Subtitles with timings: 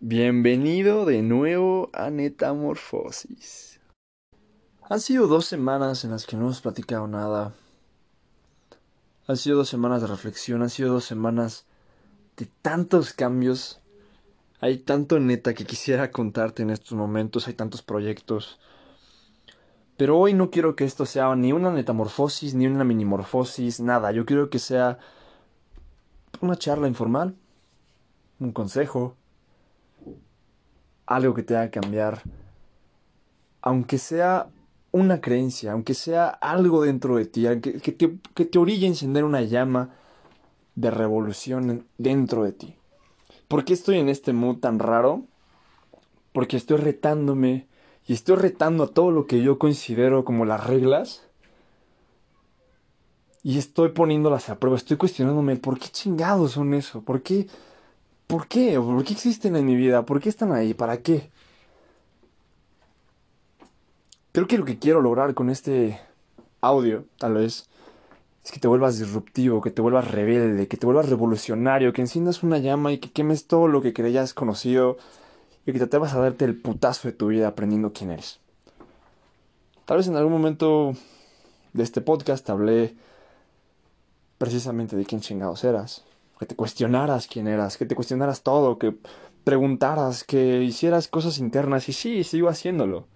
[0.00, 3.80] Bienvenido de nuevo a Netamorfosis.
[4.82, 7.52] Han sido dos semanas en las que no hemos platicado nada.
[9.26, 11.66] Han sido dos semanas de reflexión, han sido dos semanas
[12.36, 13.80] de tantos cambios.
[14.60, 18.60] Hay tanto neta que quisiera contarte en estos momentos, hay tantos proyectos.
[19.96, 24.12] Pero hoy no quiero que esto sea ni una metamorfosis, ni una minimorfosis, nada.
[24.12, 25.00] Yo quiero que sea
[26.40, 27.34] una charla informal,
[28.38, 29.17] un consejo,
[31.08, 32.22] algo que te haga cambiar,
[33.62, 34.48] aunque sea
[34.92, 39.42] una creencia, aunque sea algo dentro de ti, que, te, que te a encender una
[39.42, 39.90] llama
[40.74, 42.76] de revolución dentro de ti.
[43.48, 45.24] ¿Por qué estoy en este mood tan raro?
[46.32, 47.66] Porque estoy retándome
[48.06, 51.22] y estoy retando a todo lo que yo considero como las reglas.
[53.42, 57.46] Y estoy poniéndolas a prueba, estoy cuestionándome por qué chingados son eso, por qué
[58.28, 58.78] ¿Por qué?
[58.78, 60.04] ¿Por qué existen en mi vida?
[60.04, 60.74] ¿Por qué están ahí?
[60.74, 61.30] ¿Para qué?
[64.32, 65.98] Creo que lo que quiero lograr con este
[66.60, 67.70] audio, tal vez,
[68.44, 72.42] es que te vuelvas disruptivo, que te vuelvas rebelde, que te vuelvas revolucionario, que enciendas
[72.42, 74.98] una llama y que quemes todo lo que creías conocido
[75.64, 78.40] y que te atrevas a darte el putazo de tu vida aprendiendo quién eres.
[79.86, 80.92] Tal vez en algún momento
[81.72, 82.94] de este podcast hablé
[84.36, 86.04] precisamente de quién chingados eras,
[86.38, 88.94] que te cuestionaras quién eras, que te cuestionaras todo, que
[89.44, 93.06] preguntaras, que hicieras cosas internas y sí, sigo haciéndolo.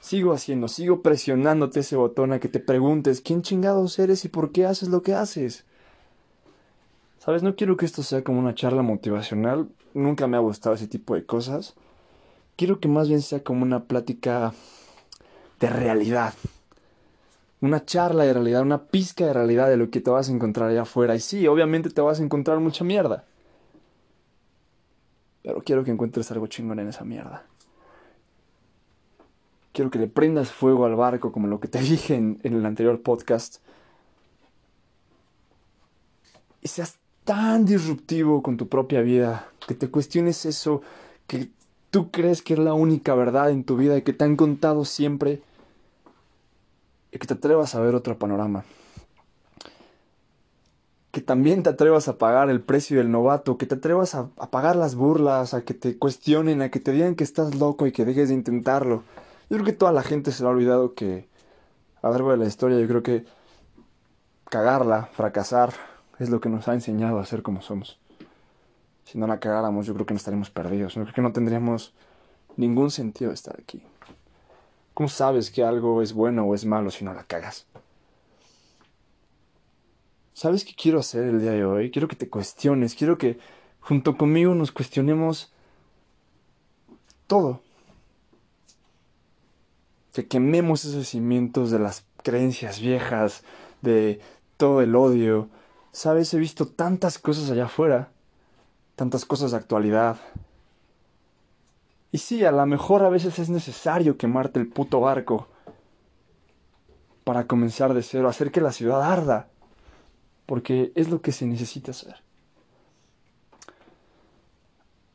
[0.00, 4.52] Sigo haciendo, sigo presionándote ese botón a que te preguntes quién chingados eres y por
[4.52, 5.64] qué haces lo que haces.
[7.18, 10.88] Sabes, no quiero que esto sea como una charla motivacional, nunca me ha gustado ese
[10.88, 11.74] tipo de cosas.
[12.56, 14.52] Quiero que más bien sea como una plática
[15.58, 16.34] de realidad,
[17.64, 20.68] una charla de realidad, una pizca de realidad de lo que te vas a encontrar
[20.68, 21.14] allá afuera.
[21.16, 23.24] Y sí, obviamente te vas a encontrar mucha mierda.
[25.42, 27.46] Pero quiero que encuentres algo chingón en esa mierda.
[29.72, 33.00] Quiero que le prendas fuego al barco, como lo que te dije en, el anterior
[33.00, 33.56] podcast.
[36.60, 40.82] Y seas tan disruptivo con tu propia vida, que te cuestiones eso,
[41.26, 41.48] que
[41.90, 44.84] tú crees que es la única verdad en tu vida y que te han contado
[44.84, 45.40] siempre
[47.14, 48.64] y que te atrevas a ver otro panorama.
[51.12, 54.74] Que también te atrevas a pagar el precio del novato, que te atrevas a, pagar
[54.74, 58.04] las burlas, a que te cuestionen, a que te digan que estás loco y que
[58.04, 59.04] dejes de intentarlo.
[59.48, 61.28] Yo creo que toda la gente se le ha olvidado que
[62.02, 63.24] a lo largo de la historia yo creo que
[64.50, 65.72] cagarla, fracasar,
[66.18, 68.00] es lo que nos ha enseñado a ser como somos.
[69.04, 70.94] Si no la cagáramos, yo creo que no estaríamos perdidos.
[70.94, 71.94] Yo creo que no tendríamos
[72.56, 73.84] ningún sentido estar aquí.
[74.94, 77.66] ¿Cómo sabes que algo es bueno o es malo si no la cagas?
[80.32, 81.90] ¿Sabes qué quiero hacer el día de hoy?
[81.90, 83.38] Quiero que te cuestiones, quiero que
[83.80, 85.52] junto conmigo nos cuestionemos
[87.26, 87.60] todo.
[90.12, 93.42] Que quememos esos cimientos de las creencias viejas,
[93.82, 94.20] de
[94.56, 95.48] todo el odio.
[95.90, 98.10] Sabes, he visto tantas cosas allá afuera,
[98.94, 100.18] tantas cosas de actualidad,
[102.14, 105.48] y sí, a lo mejor a veces es necesario quemarte el puto barco
[107.24, 109.48] para comenzar de cero, hacer que la ciudad arda,
[110.46, 112.14] porque es lo que se necesita hacer.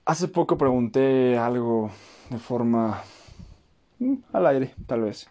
[0.04, 1.90] Hace poco pregunté algo
[2.32, 3.02] de forma
[4.00, 5.30] mm, al aire, tal vez,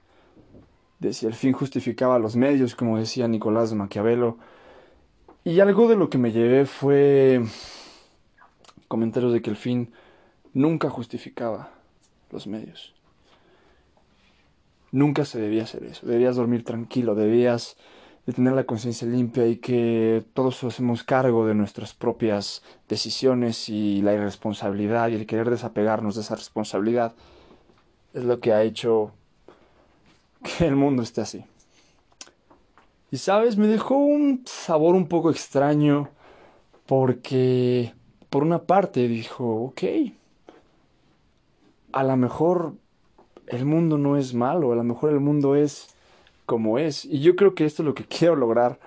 [1.00, 4.38] de si el fin justificaba los medios, como decía Nicolás Maquiavelo,
[5.44, 7.42] y algo de lo que me llevé fue
[8.88, 9.92] comentarios de que el fin
[10.58, 11.70] nunca justificaba
[12.32, 12.92] los medios.
[14.90, 16.04] Nunca se debía hacer eso.
[16.04, 17.76] Debías dormir tranquilo, debías
[18.26, 24.02] de tener la conciencia limpia y que todos hacemos cargo de nuestras propias decisiones y
[24.02, 27.14] la irresponsabilidad y el querer desapegarnos de esa responsabilidad
[28.12, 29.12] es lo que ha hecho
[30.42, 31.44] que el mundo esté así.
[33.12, 36.08] Y sabes, me dejó un sabor un poco extraño
[36.86, 37.94] porque
[38.28, 39.82] por una parte dijo, ok,
[41.92, 42.74] a lo mejor
[43.46, 45.94] el mundo no es malo, a lo mejor el mundo es
[46.46, 47.04] como es.
[47.04, 48.78] Y yo creo que esto es lo que quiero lograr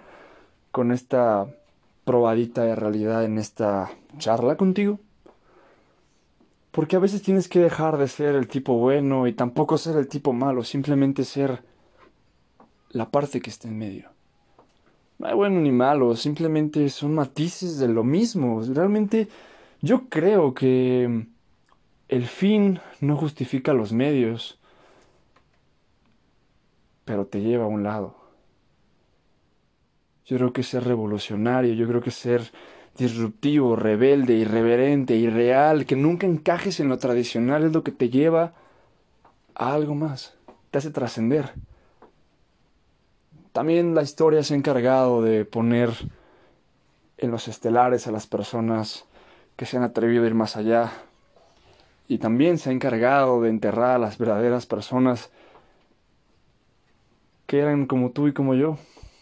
[0.71, 1.48] con esta
[2.06, 5.00] probadita de realidad en esta charla contigo.
[6.71, 10.07] Porque a veces tienes que dejar de ser el tipo bueno y tampoco ser el
[10.07, 11.63] tipo malo, simplemente ser
[12.92, 14.09] la parte que está en medio.
[15.19, 18.62] No hay bueno ni malo, simplemente son matices de lo mismo.
[18.74, 19.27] Realmente
[19.81, 21.27] yo creo que
[22.12, 24.60] el fin no justifica los medios,
[27.06, 28.16] pero te lleva a un lado.
[30.25, 32.52] Yo creo que ser revolucionario, yo creo que ser
[32.98, 38.54] disruptivo, rebelde, irreverente, irreal, que nunca encajes en lo tradicional es lo que te lleva
[39.56, 40.36] a algo más,
[40.69, 41.54] te hace trascender.
[43.54, 45.92] También la historia se ha encargado de poner
[47.18, 49.06] en los estelares a las personas
[49.56, 50.92] que se han atrevido a ir más allá.
[52.12, 55.31] Y también se ha encargado de enterrar a las verdaderas personas
[57.46, 58.78] que eran como tú y como yo,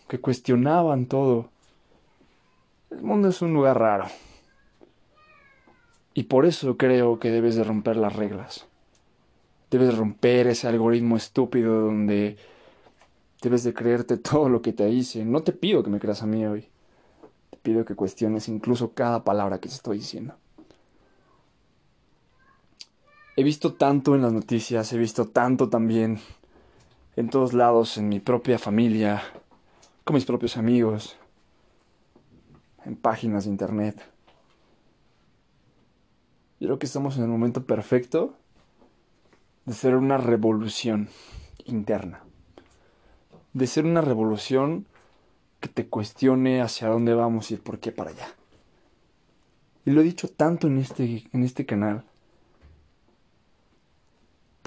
[0.08, 1.52] que cuestionaban todo.
[2.90, 4.08] El mundo es un lugar raro.
[6.16, 8.66] Y por eso creo que debes de romper las reglas.
[9.70, 12.38] Debes romper ese algoritmo estúpido donde
[13.40, 15.24] Debes de creerte todo lo que te dice.
[15.26, 16.70] No te pido que me creas a mí hoy.
[17.52, 20.34] Te pido que cuestiones incluso cada palabra que te estoy diciendo.
[23.40, 26.20] He visto tanto en las noticias, he visto tanto también
[27.16, 29.24] en todos lados, en mi propia familia,
[30.04, 31.16] con mis propios amigos,
[32.84, 33.96] en páginas de internet.
[36.60, 38.34] Yo creo que estamos en el momento perfecto
[39.64, 41.08] de hacer una revolución
[41.64, 42.24] interna
[43.54, 44.86] de ser una revolución
[45.62, 48.28] que te cuestione hacia dónde vamos y por qué para allá.
[49.86, 52.04] Y lo he dicho tanto en este, en este canal,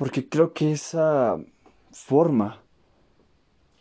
[0.02, 1.38] porque creo que esa
[1.92, 2.60] forma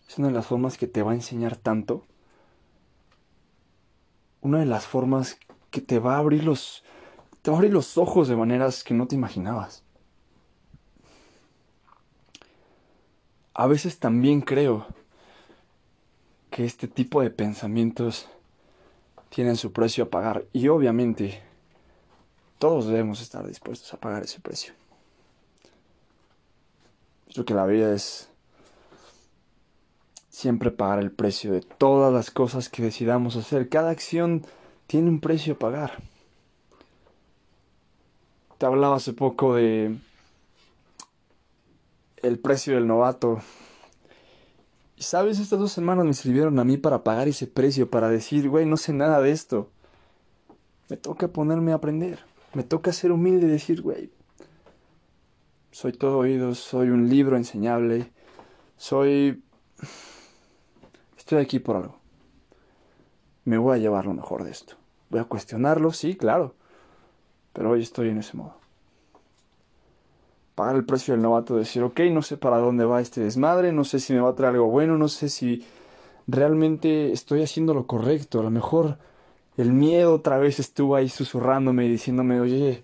[0.08, 2.06] es una de las formas que te va a enseñar tanto,
[4.40, 5.40] una de las formas
[5.72, 6.84] que te va a abrir los,
[7.42, 9.84] te va a abrir los ojos de maneras que no te imaginabas.
[13.56, 14.86] a veces también creo
[16.52, 18.28] que este tipo de pensamientos
[19.30, 21.42] tienen su precio a pagar y obviamente
[22.60, 24.80] todos debemos estar dispuestos a pagar ese precio.
[27.34, 28.30] Creo que la vida es
[30.30, 33.70] siempre pagar el precio de todas las cosas que decidamos hacer.
[33.70, 34.44] Cada acción
[34.88, 36.02] tiene un precio a pagar.
[38.58, 39.98] Te hablaba hace poco de
[42.22, 43.40] el precio del novato.
[44.98, 48.50] Y sabes, estas dos semanas me sirvieron a mí para pagar ese precio, para decir,
[48.50, 49.70] güey, no sé nada de esto.
[50.90, 52.20] Me toca ponerme a aprender.
[52.54, 54.12] Me toca ser humilde y decir, güey,
[55.72, 58.12] soy todo oídos, soy un libro enseñable,
[58.78, 59.44] soy...
[61.18, 61.98] Estoy aquí por algo.
[63.46, 64.76] Me voy a llevar lo mejor de esto.
[65.10, 66.56] Voy a cuestionarlo, sí, claro.
[67.54, 68.62] Pero hoy estoy en ese modo
[70.62, 73.84] pagar el precio del novato, decir, ok, no sé para dónde va este desmadre, no
[73.84, 75.66] sé si me va a traer algo bueno, no sé si
[76.28, 78.40] realmente estoy haciendo lo correcto.
[78.40, 79.00] A lo mejor
[79.58, 82.84] el miedo otra vez estuvo ahí susurrándome y diciéndome, oye,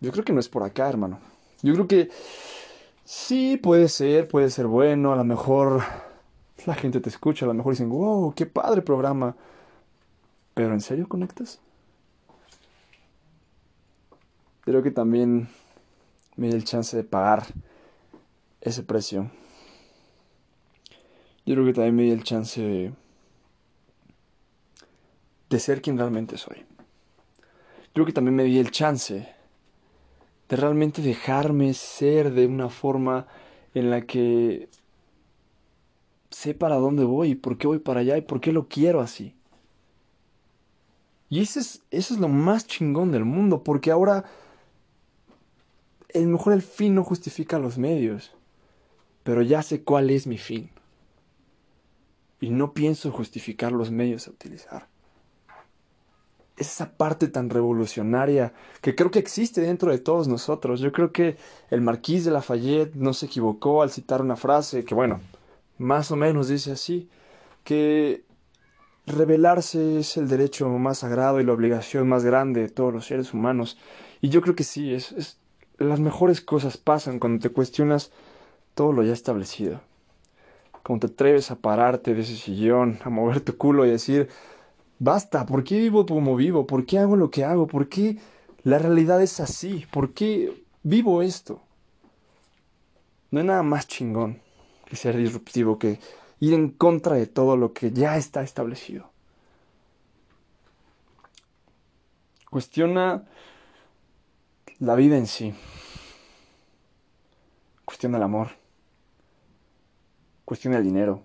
[0.00, 1.18] yo creo que no es por acá, hermano.
[1.62, 2.10] Yo creo que
[3.04, 5.82] sí, puede ser, puede ser bueno, a lo mejor
[6.66, 9.34] la gente te escucha, a lo mejor dicen, wow, qué padre programa.
[10.54, 11.60] Pero ¿en serio conectas?
[14.60, 15.48] Creo que también
[16.36, 17.44] me di el chance de pagar
[18.60, 19.30] ese precio.
[21.46, 22.92] Yo creo que también me di el chance de,
[25.48, 26.58] de ser quien realmente soy.
[26.58, 29.37] Yo creo que también me di el chance
[30.48, 33.26] de realmente dejarme ser de una forma
[33.74, 34.68] en la que
[36.30, 39.34] sé para dónde voy, por qué voy para allá y por qué lo quiero así.
[41.30, 44.24] Y eso es, eso es lo más chingón del mundo, porque ahora
[46.08, 48.32] el mejor el fin no justifica los medios,
[49.22, 50.70] pero ya sé cuál es mi fin.
[52.40, 54.88] Y no pienso justificar los medios a utilizar.
[56.58, 60.80] Es esa parte tan revolucionaria que creo que existe dentro de todos nosotros.
[60.80, 61.36] Yo creo que
[61.70, 65.20] el marquís de Lafayette no se equivocó al citar una frase que, bueno,
[65.78, 67.08] más o menos dice así,
[67.64, 68.24] que
[69.06, 73.32] rebelarse es el derecho más sagrado y la obligación más grande de todos los seres
[73.32, 73.78] humanos.
[74.20, 75.38] Y yo creo que sí, es, es
[75.78, 78.10] las mejores cosas pasan cuando te cuestionas
[78.74, 79.80] todo lo ya establecido.
[80.82, 84.28] Cuando te atreves a pararte de ese sillón, a mover tu culo y decir,
[84.98, 86.66] basta, ¿por qué vivo como vivo?
[86.66, 87.66] ¿Por qué hago lo que hago?
[87.66, 88.18] ¿Por qué
[88.62, 89.86] la realidad es así?
[89.90, 91.60] ¿Por qué vivo esto?
[93.30, 94.40] No hay nada más chingón
[94.86, 96.00] que ser disruptivo, que
[96.40, 99.10] ir en contra de todo lo que ya está establecido.
[102.50, 103.24] Cuestiona
[104.78, 105.54] la vida en sí.
[107.84, 108.48] Cuestiona el amor.
[110.44, 111.24] Cuestiona el dinero.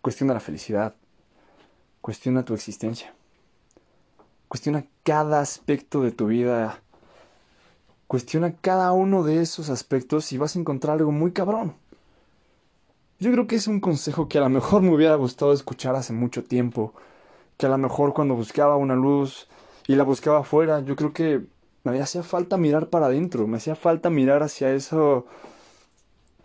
[0.00, 0.96] Cuestiona la felicidad.
[2.06, 3.12] Cuestiona tu existencia.
[4.46, 6.80] Cuestiona cada aspecto de tu vida.
[8.06, 11.74] Cuestiona cada uno de esos aspectos y vas a encontrar algo muy cabrón.
[13.18, 16.12] Yo creo que es un consejo que a lo mejor me hubiera gustado escuchar hace
[16.12, 16.94] mucho tiempo
[17.56, 19.48] que a lo mejor cuando buscaba una luz
[19.88, 21.44] y la buscaba afuera, yo creo que
[21.82, 24.96] me hacía falta mirar para adentro, me hacía falta mirar hacia ese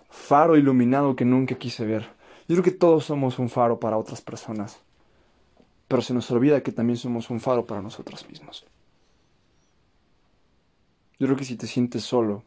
[0.09, 2.09] faro iluminado que nunca quise ver.
[2.47, 4.81] Yo creo que todos somos un faro para otras personas,
[5.91, 8.65] pero se nos olvida que también somos un faro para nosotros mismos.
[11.19, 12.45] Yo creo que si te sientes solo,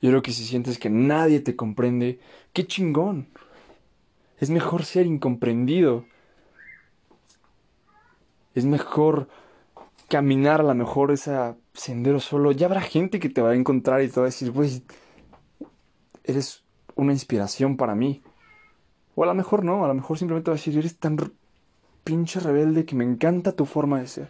[0.00, 2.18] yo creo que si sientes que nadie te comprende,
[2.52, 3.28] qué chingón.
[4.40, 6.04] Es mejor ser incomprendido.
[8.56, 9.28] Es mejor
[10.08, 12.50] caminar a lo mejor ese sendero solo.
[12.50, 14.82] Ya habrá gente que te va a encontrar y te va a decir, güey,
[16.24, 16.64] eres
[16.96, 18.20] una inspiración para mí.
[19.14, 21.16] O a lo mejor no, a lo mejor simplemente va a decir, eres tan
[22.04, 24.28] pinche rebelde que me encanta tu forma de ser.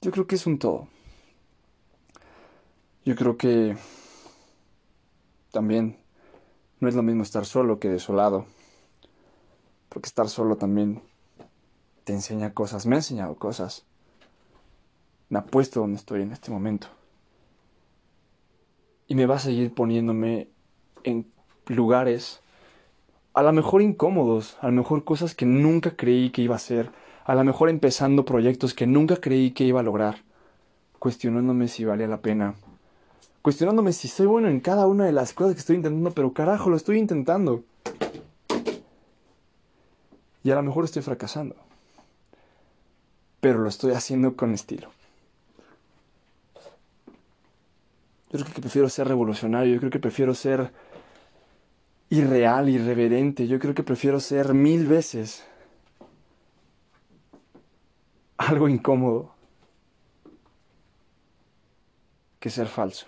[0.00, 0.88] Yo creo que es un todo.
[3.04, 3.76] Yo creo que
[5.50, 5.98] también
[6.80, 8.46] no es lo mismo estar solo que desolado.
[9.88, 11.02] Porque estar solo también
[12.04, 13.86] te enseña cosas, me ha enseñado cosas.
[15.28, 16.88] Me ha puesto donde estoy en este momento.
[19.06, 20.48] Y me va a seguir poniéndome
[21.02, 21.30] en
[21.66, 22.40] lugares
[23.34, 26.90] a lo mejor incómodos, a lo mejor cosas que nunca creí que iba a hacer,
[27.24, 30.18] a lo mejor empezando proyectos que nunca creí que iba a lograr,
[31.00, 32.54] cuestionándome si valía la pena,
[33.42, 36.70] cuestionándome si soy bueno en cada una de las cosas que estoy intentando, pero carajo,
[36.70, 37.64] lo estoy intentando.
[40.44, 41.56] Y a lo mejor estoy fracasando.
[43.40, 44.90] Pero lo estoy haciendo con estilo.
[48.30, 50.70] Yo creo que prefiero ser revolucionario, yo creo que prefiero ser
[52.18, 55.44] irreal, irreverente, yo creo que prefiero ser mil veces
[58.36, 59.34] algo incómodo
[62.38, 63.06] que ser falso.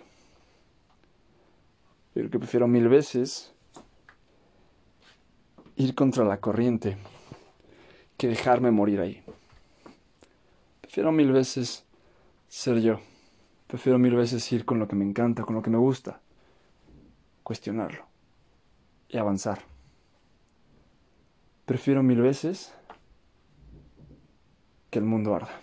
[2.14, 3.52] Yo creo que prefiero mil veces
[5.76, 6.96] ir contra la corriente
[8.16, 9.22] que dejarme morir ahí.
[10.80, 11.84] Prefiero mil veces
[12.48, 13.00] ser yo.
[13.66, 16.20] Prefiero mil veces ir con lo que me encanta, con lo que me gusta.
[17.42, 18.15] Cuestionarlo.
[19.08, 19.60] Y avanzar.
[21.64, 22.72] Prefiero mil veces
[24.90, 25.60] que el mundo arda.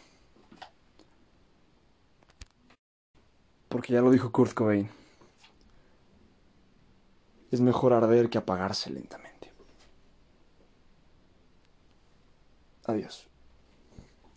[3.69, 4.89] Porque ya lo dijo Kurt Cobain
[7.53, 9.51] es mejor arder que apagarse lentamente.
[12.85, 13.27] Adiós.